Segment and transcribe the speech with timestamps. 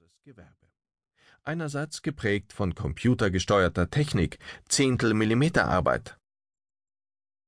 [0.00, 0.66] großes Gewerbe.
[1.42, 4.38] Einerseits geprägt von computergesteuerter Technik,
[4.68, 6.16] Zehntel-Millimeter-Arbeit.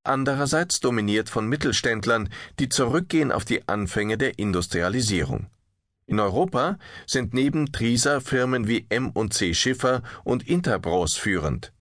[0.04, 2.28] Andererseits dominiert von Mittelständlern,
[2.58, 5.46] die zurückgehen auf die Anfänge der Industrialisierung.
[6.06, 11.72] In Europa sind neben Trisa Firmen wie M&C Schiffer und Interbros führend.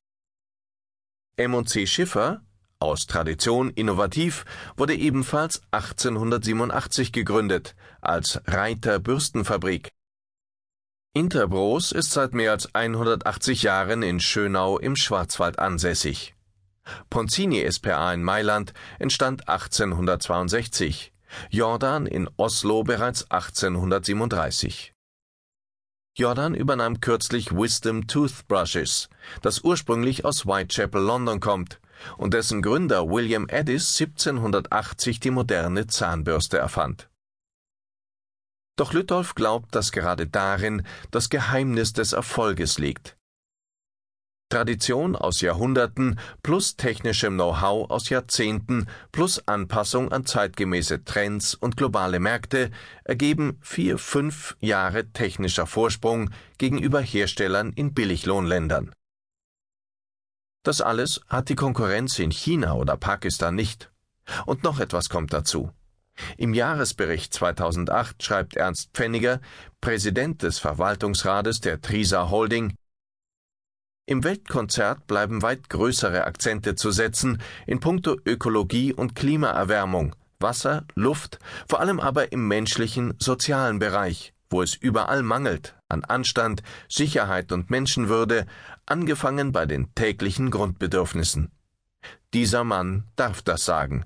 [1.35, 2.45] M&C Schiffer,
[2.79, 4.45] aus Tradition innovativ,
[4.77, 9.91] wurde ebenfalls 1887 gegründet als Reiter Bürstenfabrik.
[11.13, 16.35] Interbros ist seit mehr als 180 Jahren in Schönau im Schwarzwald ansässig.
[17.09, 21.11] Ponzini SPA in Mailand entstand 1862,
[21.49, 24.93] Jordan in Oslo bereits 1837.
[26.15, 29.09] Jordan übernahm kürzlich Wisdom Toothbrushes,
[29.41, 31.81] das ursprünglich aus Whitechapel, London kommt
[32.15, 37.10] und dessen Gründer William Addis 1780 die moderne Zahnbürste erfand.
[38.81, 40.81] Doch Lütolf glaubt, dass gerade darin
[41.11, 43.15] das Geheimnis des Erfolges liegt.
[44.49, 52.19] Tradition aus Jahrhunderten plus technischem Know-how aus Jahrzehnten plus Anpassung an zeitgemäße Trends und globale
[52.19, 52.71] Märkte
[53.03, 58.91] ergeben vier, fünf Jahre technischer Vorsprung gegenüber Herstellern in Billiglohnländern.
[60.63, 63.91] Das alles hat die Konkurrenz in China oder Pakistan nicht.
[64.47, 65.71] Und noch etwas kommt dazu.
[66.37, 69.39] Im Jahresbericht 2008 schreibt Ernst Pfenniger,
[69.79, 72.75] Präsident des Verwaltungsrats der Trisa Holding,
[74.11, 81.39] im Weltkonzert bleiben weit größere Akzente zu setzen in puncto Ökologie und Klimaerwärmung, Wasser, Luft,
[81.65, 87.69] vor allem aber im menschlichen, sozialen Bereich, wo es überall mangelt an Anstand, Sicherheit und
[87.69, 88.47] Menschenwürde,
[88.85, 91.51] angefangen bei den täglichen Grundbedürfnissen.
[92.33, 94.03] Dieser Mann darf das sagen.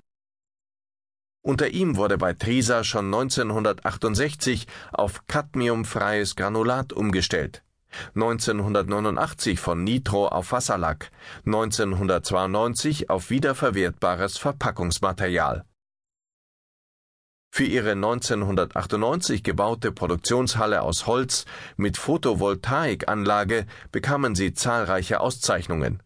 [1.46, 7.62] Unter ihm wurde bei Trisa schon 1968 auf cadmiumfreies Granulat umgestellt.
[8.16, 11.12] 1989 von Nitro auf Wasserlack,
[11.46, 15.66] 1992 auf wiederverwertbares Verpackungsmaterial.
[17.52, 21.46] Für ihre 1998 gebaute Produktionshalle aus Holz
[21.78, 26.02] mit Photovoltaikanlage bekamen sie zahlreiche Auszeichnungen.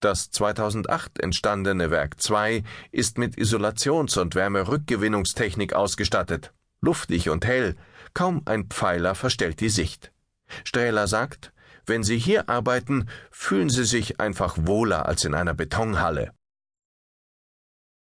[0.00, 6.54] Das 2008 entstandene Werk 2 ist mit Isolations- und Wärmerückgewinnungstechnik ausgestattet.
[6.80, 7.76] Luftig und hell,
[8.14, 10.10] kaum ein Pfeiler verstellt die Sicht.
[10.64, 11.52] Strähler sagt,
[11.84, 16.32] wenn Sie hier arbeiten, fühlen Sie sich einfach wohler als in einer Betonhalle.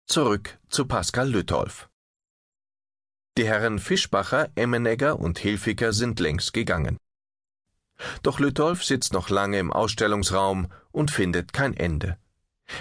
[0.06, 1.89] Zurück zu Pascal Lütolf.
[3.38, 6.97] Die Herren Fischbacher, Emmenegger und Hilfiger sind längst gegangen.
[8.23, 12.17] Doch Lütolf sitzt noch lange im Ausstellungsraum und findet kein Ende.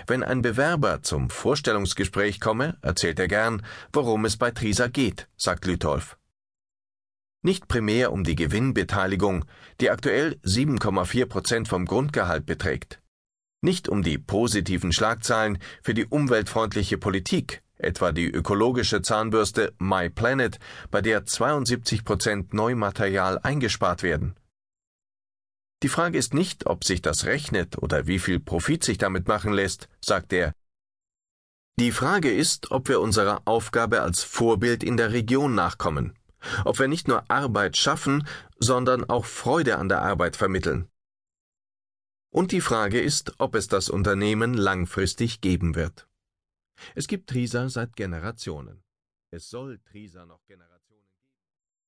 [0.06, 5.64] Wenn ein Bewerber zum Vorstellungsgespräch komme, erzählt er gern, worum es bei Trisa geht, sagt
[5.64, 6.18] Lütolf.
[7.42, 9.44] Nicht primär um die Gewinnbeteiligung,
[9.80, 13.00] die aktuell 7,4 Prozent vom Grundgehalt beträgt.
[13.60, 20.58] Nicht um die positiven Schlagzeilen für die umweltfreundliche Politik, etwa die ökologische Zahnbürste My Planet,
[20.90, 24.34] bei der 72 Prozent Neumaterial eingespart werden.
[25.82, 29.52] Die Frage ist nicht, ob sich das rechnet oder wie viel Profit sich damit machen
[29.52, 30.52] lässt, sagt er.
[31.78, 36.18] Die Frage ist, ob wir unserer Aufgabe als Vorbild in der Region nachkommen
[36.64, 38.26] ob wir nicht nur Arbeit schaffen,
[38.58, 40.88] sondern auch Freude an der Arbeit vermitteln.
[42.30, 46.08] Und die Frage ist, ob es das Unternehmen langfristig geben wird.
[46.94, 48.84] Es gibt Trisa seit Generationen.
[49.30, 51.07] Es soll Trisa noch Generationen